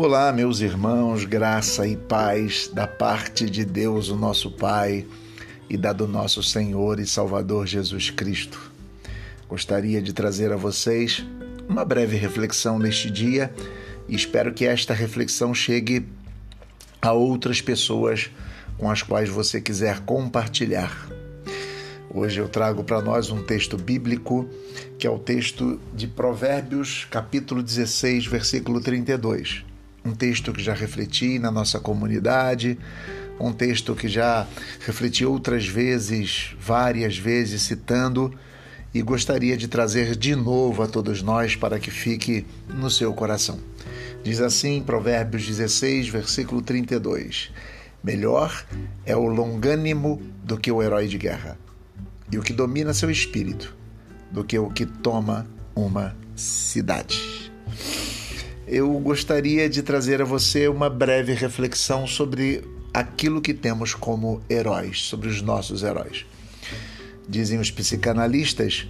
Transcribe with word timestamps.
Olá, 0.00 0.30
meus 0.30 0.60
irmãos, 0.60 1.24
graça 1.24 1.84
e 1.84 1.96
paz 1.96 2.70
da 2.72 2.86
parte 2.86 3.50
de 3.50 3.64
Deus, 3.64 4.10
o 4.10 4.14
nosso 4.14 4.48
Pai, 4.48 5.04
e 5.68 5.76
da 5.76 5.92
do 5.92 6.06
nosso 6.06 6.40
Senhor 6.40 7.00
e 7.00 7.04
Salvador 7.04 7.66
Jesus 7.66 8.08
Cristo. 8.08 8.70
Gostaria 9.48 10.00
de 10.00 10.12
trazer 10.12 10.52
a 10.52 10.56
vocês 10.56 11.26
uma 11.68 11.84
breve 11.84 12.16
reflexão 12.16 12.78
neste 12.78 13.10
dia 13.10 13.52
e 14.08 14.14
espero 14.14 14.54
que 14.54 14.64
esta 14.64 14.94
reflexão 14.94 15.52
chegue 15.52 16.06
a 17.02 17.12
outras 17.12 17.60
pessoas 17.60 18.30
com 18.78 18.88
as 18.88 19.02
quais 19.02 19.28
você 19.28 19.60
quiser 19.60 19.98
compartilhar. 20.04 21.08
Hoje 22.08 22.38
eu 22.38 22.48
trago 22.48 22.84
para 22.84 23.02
nós 23.02 23.30
um 23.30 23.42
texto 23.42 23.76
bíblico, 23.76 24.48
que 24.96 25.08
é 25.08 25.10
o 25.10 25.18
texto 25.18 25.80
de 25.92 26.06
Provérbios, 26.06 27.04
capítulo 27.10 27.64
16, 27.64 28.26
versículo 28.26 28.80
32. 28.80 29.66
Um 30.04 30.14
texto 30.14 30.52
que 30.52 30.62
já 30.62 30.74
refleti 30.74 31.38
na 31.38 31.50
nossa 31.50 31.78
comunidade, 31.78 32.78
um 33.38 33.52
texto 33.52 33.94
que 33.94 34.08
já 34.08 34.46
refleti 34.80 35.24
outras 35.24 35.66
vezes, 35.66 36.56
várias 36.60 37.16
vezes, 37.16 37.62
citando, 37.62 38.32
e 38.92 39.02
gostaria 39.02 39.56
de 39.56 39.68
trazer 39.68 40.16
de 40.16 40.34
novo 40.34 40.82
a 40.82 40.88
todos 40.88 41.22
nós 41.22 41.54
para 41.54 41.78
que 41.78 41.90
fique 41.90 42.46
no 42.68 42.90
seu 42.90 43.12
coração. 43.12 43.58
Diz 44.24 44.40
assim, 44.40 44.82
Provérbios 44.82 45.46
16, 45.46 46.08
versículo 46.08 46.62
32. 46.62 47.50
Melhor 48.02 48.64
é 49.04 49.14
o 49.16 49.26
longânimo 49.26 50.22
do 50.42 50.56
que 50.56 50.70
o 50.72 50.82
herói 50.82 51.06
de 51.06 51.18
guerra 51.18 51.58
e 52.30 52.38
o 52.38 52.42
que 52.42 52.52
domina 52.52 52.94
seu 52.94 53.10
espírito 53.10 53.76
do 54.30 54.44
que 54.44 54.58
o 54.58 54.70
que 54.70 54.86
toma 54.86 55.46
uma 55.74 56.16
cidade. 56.34 57.37
Eu 58.70 58.92
gostaria 59.00 59.66
de 59.66 59.82
trazer 59.82 60.20
a 60.20 60.26
você 60.26 60.68
uma 60.68 60.90
breve 60.90 61.32
reflexão 61.32 62.06
sobre 62.06 62.62
aquilo 62.92 63.40
que 63.40 63.54
temos 63.54 63.94
como 63.94 64.42
heróis, 64.48 65.04
sobre 65.04 65.26
os 65.26 65.40
nossos 65.40 65.82
heróis. 65.82 66.26
Dizem 67.26 67.58
os 67.58 67.70
psicanalistas 67.70 68.86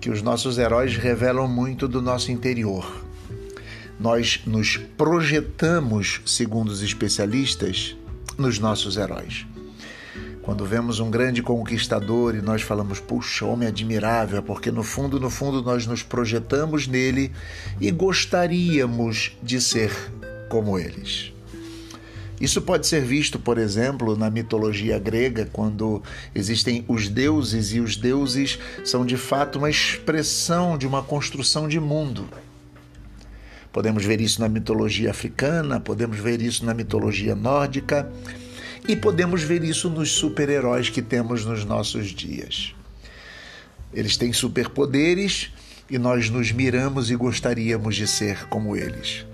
que 0.00 0.10
os 0.10 0.22
nossos 0.22 0.58
heróis 0.58 0.96
revelam 0.96 1.48
muito 1.48 1.88
do 1.88 2.00
nosso 2.00 2.30
interior. 2.30 3.04
Nós 3.98 4.42
nos 4.46 4.76
projetamos, 4.76 6.20
segundo 6.24 6.68
os 6.68 6.80
especialistas, 6.80 7.96
nos 8.38 8.60
nossos 8.60 8.96
heróis. 8.96 9.44
Quando 10.46 10.64
vemos 10.64 11.00
um 11.00 11.10
grande 11.10 11.42
conquistador 11.42 12.36
e 12.36 12.40
nós 12.40 12.62
falamos, 12.62 13.00
puxa, 13.00 13.44
homem 13.44 13.66
admirável, 13.66 14.38
é 14.38 14.40
porque 14.40 14.70
no 14.70 14.84
fundo, 14.84 15.18
no 15.18 15.28
fundo, 15.28 15.60
nós 15.60 15.88
nos 15.88 16.04
projetamos 16.04 16.86
nele 16.86 17.32
e 17.80 17.90
gostaríamos 17.90 19.32
de 19.42 19.60
ser 19.60 19.90
como 20.48 20.78
eles. 20.78 21.32
Isso 22.40 22.62
pode 22.62 22.86
ser 22.86 23.02
visto, 23.02 23.40
por 23.40 23.58
exemplo, 23.58 24.16
na 24.16 24.30
mitologia 24.30 25.00
grega, 25.00 25.48
quando 25.52 26.00
existem 26.32 26.84
os 26.86 27.08
deuses 27.08 27.72
e 27.72 27.80
os 27.80 27.96
deuses 27.96 28.56
são 28.84 29.04
de 29.04 29.16
fato 29.16 29.58
uma 29.58 29.68
expressão 29.68 30.78
de 30.78 30.86
uma 30.86 31.02
construção 31.02 31.66
de 31.66 31.80
mundo. 31.80 32.24
Podemos 33.72 34.04
ver 34.04 34.20
isso 34.20 34.40
na 34.40 34.48
mitologia 34.48 35.10
africana, 35.10 35.80
podemos 35.80 36.18
ver 36.18 36.40
isso 36.40 36.64
na 36.64 36.72
mitologia 36.72 37.34
nórdica 37.34 38.08
e 38.88 38.94
podemos 38.94 39.42
ver 39.42 39.64
isso 39.64 39.90
nos 39.90 40.12
super-heróis 40.12 40.88
que 40.88 41.02
temos 41.02 41.44
nos 41.44 41.64
nossos 41.64 42.08
dias. 42.08 42.74
Eles 43.92 44.16
têm 44.16 44.32
superpoderes 44.32 45.50
e 45.90 45.98
nós 45.98 46.30
nos 46.30 46.52
miramos 46.52 47.10
e 47.10 47.16
gostaríamos 47.16 47.96
de 47.96 48.06
ser 48.06 48.46
como 48.48 48.76
eles. 48.76 49.26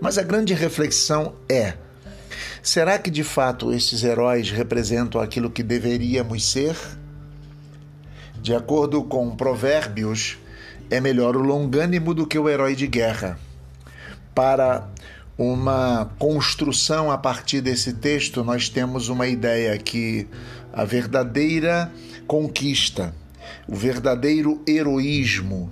Mas 0.00 0.18
a 0.18 0.22
grande 0.22 0.54
reflexão 0.54 1.34
é: 1.48 1.74
será 2.62 2.98
que 2.98 3.10
de 3.10 3.22
fato 3.22 3.72
esses 3.72 4.02
heróis 4.02 4.50
representam 4.50 5.20
aquilo 5.20 5.50
que 5.50 5.62
deveríamos 5.62 6.44
ser? 6.50 6.76
De 8.40 8.54
acordo 8.54 9.02
com 9.04 9.34
Provérbios, 9.36 10.36
é 10.90 11.00
melhor 11.00 11.36
o 11.36 11.40
longânimo 11.40 12.12
do 12.12 12.26
que 12.26 12.38
o 12.38 12.48
herói 12.48 12.74
de 12.74 12.86
guerra. 12.86 13.38
Para 14.34 14.88
uma 15.36 16.10
construção 16.18 17.10
a 17.10 17.18
partir 17.18 17.60
desse 17.60 17.94
texto, 17.94 18.44
nós 18.44 18.68
temos 18.68 19.08
uma 19.08 19.26
ideia 19.26 19.76
que 19.78 20.28
a 20.72 20.84
verdadeira 20.84 21.90
conquista, 22.26 23.14
o 23.66 23.74
verdadeiro 23.74 24.62
heroísmo, 24.66 25.70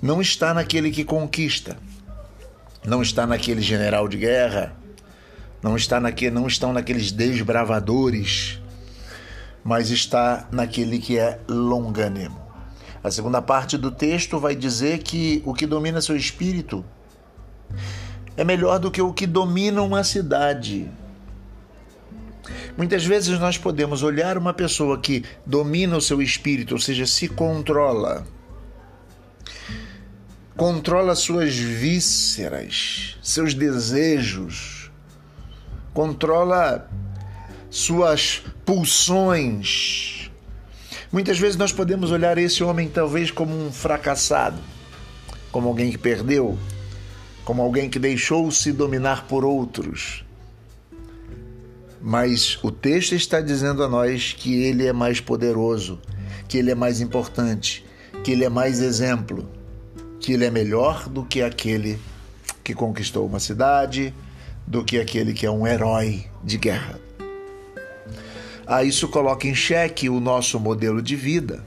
não 0.00 0.20
está 0.20 0.52
naquele 0.52 0.90
que 0.90 1.04
conquista, 1.04 1.76
não 2.84 3.02
está 3.02 3.26
naquele 3.26 3.62
general 3.62 4.06
de 4.06 4.18
guerra, 4.18 4.76
não 5.62 5.76
está 5.76 5.98
naquele, 5.98 6.30
não 6.30 6.46
estão 6.46 6.72
naqueles 6.72 7.10
desbravadores, 7.10 8.60
mas 9.64 9.90
está 9.90 10.46
naquele 10.52 10.98
que 10.98 11.18
é 11.18 11.40
longânimo. 11.48 12.38
A 13.02 13.10
segunda 13.10 13.40
parte 13.40 13.78
do 13.78 13.90
texto 13.90 14.38
vai 14.38 14.54
dizer 14.54 14.98
que 14.98 15.42
o 15.44 15.54
que 15.54 15.66
domina 15.66 16.00
seu 16.00 16.16
espírito 16.16 16.84
é 18.38 18.44
melhor 18.44 18.78
do 18.78 18.88
que 18.88 19.02
o 19.02 19.12
que 19.12 19.26
domina 19.26 19.82
uma 19.82 20.04
cidade. 20.04 20.88
Muitas 22.76 23.04
vezes 23.04 23.36
nós 23.40 23.58
podemos 23.58 24.04
olhar 24.04 24.38
uma 24.38 24.54
pessoa 24.54 24.96
que 24.96 25.24
domina 25.44 25.96
o 25.96 26.00
seu 26.00 26.22
espírito, 26.22 26.74
ou 26.74 26.80
seja, 26.80 27.04
se 27.04 27.26
controla, 27.26 28.24
controla 30.56 31.16
suas 31.16 31.56
vísceras, 31.56 33.18
seus 33.20 33.54
desejos, 33.54 34.88
controla 35.92 36.88
suas 37.68 38.44
pulsões. 38.64 40.30
Muitas 41.10 41.40
vezes 41.40 41.56
nós 41.56 41.72
podemos 41.72 42.12
olhar 42.12 42.38
esse 42.38 42.62
homem 42.62 42.88
talvez 42.88 43.32
como 43.32 43.52
um 43.52 43.72
fracassado, 43.72 44.60
como 45.50 45.66
alguém 45.66 45.90
que 45.90 45.98
perdeu, 45.98 46.56
como 47.48 47.62
alguém 47.62 47.88
que 47.88 47.98
deixou-se 47.98 48.70
dominar 48.72 49.26
por 49.26 49.42
outros. 49.42 50.22
Mas 51.98 52.62
o 52.62 52.70
texto 52.70 53.14
está 53.14 53.40
dizendo 53.40 53.82
a 53.82 53.88
nós 53.88 54.34
que 54.34 54.64
ele 54.64 54.86
é 54.86 54.92
mais 54.92 55.18
poderoso, 55.18 55.98
que 56.46 56.58
ele 56.58 56.70
é 56.70 56.74
mais 56.74 57.00
importante, 57.00 57.86
que 58.22 58.32
ele 58.32 58.44
é 58.44 58.50
mais 58.50 58.82
exemplo, 58.82 59.48
que 60.20 60.34
ele 60.34 60.44
é 60.44 60.50
melhor 60.50 61.08
do 61.08 61.24
que 61.24 61.40
aquele 61.40 61.98
que 62.62 62.74
conquistou 62.74 63.26
uma 63.26 63.40
cidade, 63.40 64.12
do 64.66 64.84
que 64.84 65.00
aquele 65.00 65.32
que 65.32 65.46
é 65.46 65.50
um 65.50 65.66
herói 65.66 66.26
de 66.44 66.58
guerra. 66.58 67.00
Ah, 68.66 68.84
isso 68.84 69.08
coloca 69.08 69.48
em 69.48 69.54
xeque 69.54 70.10
o 70.10 70.20
nosso 70.20 70.60
modelo 70.60 71.00
de 71.00 71.16
vida. 71.16 71.64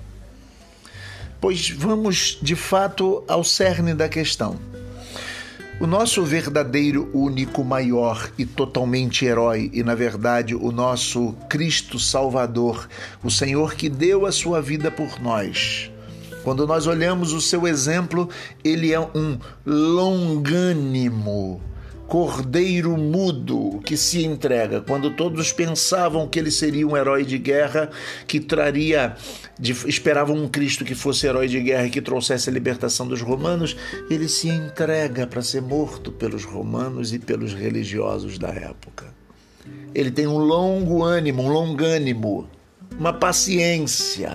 Pois 1.39 1.71
vamos 1.71 2.37
de 2.39 2.55
fato 2.55 3.23
ao 3.27 3.43
cerne 3.43 3.95
da 3.95 4.07
questão. 4.07 4.59
O 5.81 5.87
nosso 5.87 6.23
verdadeiro, 6.23 7.09
único, 7.11 7.63
maior 7.63 8.31
e 8.37 8.45
totalmente 8.45 9.25
herói, 9.25 9.67
e 9.73 9.81
na 9.81 9.95
verdade 9.95 10.53
o 10.53 10.71
nosso 10.71 11.33
Cristo 11.49 11.97
Salvador, 11.97 12.87
o 13.23 13.31
Senhor 13.31 13.73
que 13.73 13.89
deu 13.89 14.27
a 14.27 14.31
sua 14.31 14.61
vida 14.61 14.91
por 14.91 15.19
nós. 15.19 15.89
Quando 16.43 16.67
nós 16.67 16.85
olhamos 16.85 17.33
o 17.33 17.41
seu 17.41 17.67
exemplo, 17.67 18.29
ele 18.63 18.93
é 18.93 18.99
um 18.99 19.39
longânimo 19.65 21.59
cordeiro 22.11 22.97
mudo 22.97 23.79
que 23.85 23.95
se 23.95 24.25
entrega. 24.25 24.81
Quando 24.81 25.11
todos 25.11 25.53
pensavam 25.53 26.27
que 26.27 26.37
ele 26.37 26.51
seria 26.51 26.85
um 26.85 26.97
herói 26.97 27.23
de 27.23 27.37
guerra 27.37 27.89
que 28.27 28.37
traria, 28.37 29.15
de, 29.57 29.71
esperavam 29.87 30.35
um 30.35 30.49
Cristo 30.49 30.83
que 30.83 30.93
fosse 30.93 31.25
herói 31.25 31.47
de 31.47 31.61
guerra 31.61 31.85
e 31.85 31.89
que 31.89 32.01
trouxesse 32.01 32.49
a 32.49 32.51
libertação 32.51 33.07
dos 33.07 33.21
romanos, 33.21 33.77
ele 34.09 34.27
se 34.27 34.49
entrega 34.49 35.25
para 35.25 35.41
ser 35.41 35.61
morto 35.61 36.11
pelos 36.11 36.43
romanos 36.43 37.13
e 37.13 37.17
pelos 37.17 37.53
religiosos 37.53 38.37
da 38.37 38.49
época. 38.49 39.05
Ele 39.95 40.11
tem 40.11 40.27
um 40.27 40.37
longo 40.37 41.05
ânimo, 41.05 41.43
um 41.43 41.47
longânimo, 41.47 42.45
uma 42.99 43.13
paciência. 43.13 44.33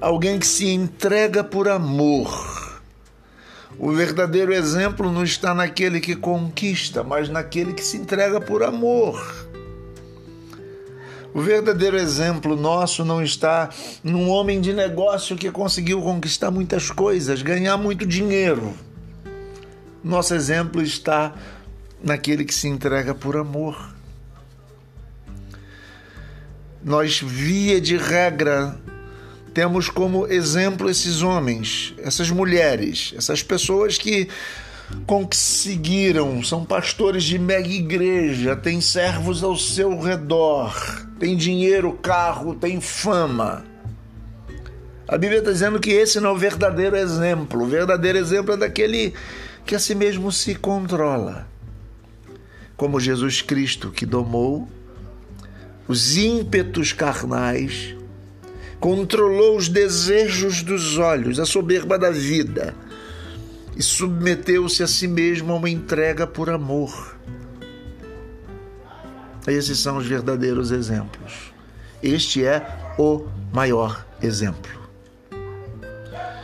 Alguém 0.00 0.38
que 0.38 0.46
se 0.46 0.68
entrega 0.68 1.44
por 1.44 1.68
amor 1.68 2.65
o 3.78 3.92
verdadeiro 3.92 4.52
exemplo 4.54 5.12
não 5.12 5.22
está 5.22 5.54
naquele 5.54 6.00
que 6.00 6.16
conquista, 6.16 7.02
mas 7.02 7.28
naquele 7.28 7.74
que 7.74 7.84
se 7.84 7.98
entrega 7.98 8.40
por 8.40 8.62
amor. 8.62 9.46
O 11.34 11.42
verdadeiro 11.42 11.98
exemplo 11.98 12.56
nosso 12.56 13.04
não 13.04 13.22
está 13.22 13.68
num 14.02 14.30
homem 14.30 14.58
de 14.58 14.72
negócio 14.72 15.36
que 15.36 15.50
conseguiu 15.50 16.00
conquistar 16.00 16.50
muitas 16.50 16.90
coisas, 16.90 17.42
ganhar 17.42 17.76
muito 17.76 18.06
dinheiro. 18.06 18.72
Nosso 20.02 20.34
exemplo 20.34 20.80
está 20.80 21.34
naquele 22.02 22.42
que 22.44 22.54
se 22.54 22.68
entrega 22.68 23.14
por 23.14 23.36
amor. 23.36 23.94
Nós, 26.82 27.20
via 27.20 27.80
de 27.80 27.98
regra, 27.98 28.78
temos 29.56 29.88
como 29.88 30.26
exemplo 30.26 30.90
esses 30.90 31.22
homens, 31.22 31.94
essas 31.96 32.30
mulheres, 32.30 33.14
essas 33.16 33.42
pessoas 33.42 33.96
que 33.96 34.28
conseguiram, 35.06 36.44
são 36.44 36.62
pastores 36.62 37.24
de 37.24 37.38
mega 37.38 37.66
igreja, 37.66 38.54
têm 38.54 38.82
servos 38.82 39.42
ao 39.42 39.56
seu 39.56 39.98
redor, 39.98 40.74
tem 41.18 41.34
dinheiro, 41.34 41.94
carro, 41.94 42.54
tem 42.54 42.82
fama. 42.82 43.64
A 45.08 45.16
Bíblia 45.16 45.38
está 45.38 45.52
dizendo 45.52 45.80
que 45.80 45.90
esse 45.90 46.20
não 46.20 46.28
é 46.28 46.32
o 46.34 46.36
verdadeiro 46.36 46.94
exemplo. 46.94 47.62
O 47.62 47.66
verdadeiro 47.66 48.18
exemplo 48.18 48.52
é 48.52 48.58
daquele 48.58 49.14
que 49.64 49.74
a 49.74 49.78
si 49.78 49.94
mesmo 49.94 50.30
se 50.30 50.54
controla. 50.54 51.48
Como 52.76 53.00
Jesus 53.00 53.40
Cristo, 53.40 53.90
que 53.90 54.04
domou 54.04 54.68
os 55.88 56.18
ímpetos 56.18 56.92
carnais, 56.92 57.95
controlou 58.80 59.56
os 59.56 59.68
desejos 59.68 60.62
dos 60.62 60.98
olhos, 60.98 61.38
a 61.38 61.46
soberba 61.46 61.98
da 61.98 62.10
vida 62.10 62.74
e 63.76 63.82
submeteu-se 63.82 64.82
a 64.82 64.86
si 64.86 65.06
mesmo 65.06 65.52
a 65.52 65.56
uma 65.56 65.68
entrega 65.68 66.26
por 66.26 66.48
amor. 66.48 67.16
Esses 69.46 69.78
são 69.78 69.98
os 69.98 70.06
verdadeiros 70.06 70.70
exemplos. 70.70 71.52
Este 72.02 72.44
é 72.44 72.66
o 72.98 73.26
maior 73.52 74.04
exemplo. 74.22 74.72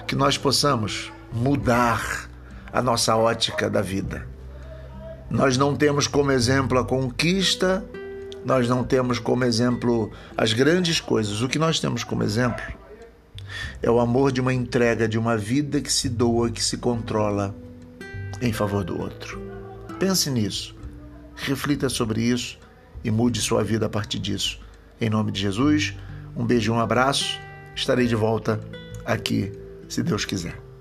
Que 0.06 0.14
nós 0.14 0.36
possamos 0.36 1.10
mudar 1.32 2.28
a 2.70 2.82
nossa 2.82 3.16
ótica 3.16 3.68
da 3.68 3.80
vida. 3.80 4.26
Nós 5.30 5.56
não 5.56 5.74
temos 5.74 6.06
como 6.06 6.30
exemplo 6.30 6.78
a 6.78 6.84
conquista 6.84 7.82
nós 8.44 8.68
não 8.68 8.84
temos 8.84 9.18
como 9.18 9.44
exemplo 9.44 10.10
as 10.36 10.52
grandes 10.52 11.00
coisas. 11.00 11.42
O 11.42 11.48
que 11.48 11.58
nós 11.58 11.78
temos 11.80 12.04
como 12.04 12.22
exemplo 12.22 12.62
é 13.82 13.90
o 13.90 14.00
amor 14.00 14.32
de 14.32 14.40
uma 14.40 14.52
entrega, 14.52 15.08
de 15.08 15.18
uma 15.18 15.36
vida 15.36 15.80
que 15.80 15.92
se 15.92 16.08
doa, 16.08 16.50
que 16.50 16.62
se 16.62 16.76
controla 16.76 17.54
em 18.40 18.52
favor 18.52 18.84
do 18.84 19.00
outro. 19.00 19.40
Pense 19.98 20.30
nisso, 20.30 20.74
reflita 21.36 21.88
sobre 21.88 22.22
isso 22.22 22.58
e 23.04 23.10
mude 23.10 23.40
sua 23.40 23.62
vida 23.62 23.86
a 23.86 23.88
partir 23.88 24.18
disso. 24.18 24.60
Em 25.00 25.10
nome 25.10 25.32
de 25.32 25.40
Jesus, 25.40 25.94
um 26.36 26.44
beijo 26.44 26.72
um 26.72 26.80
abraço. 26.80 27.38
Estarei 27.74 28.06
de 28.06 28.14
volta 28.14 28.60
aqui, 29.04 29.52
se 29.88 30.02
Deus 30.02 30.24
quiser. 30.24 30.71